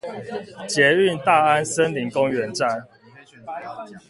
[0.67, 2.87] 捷運大安森林公園站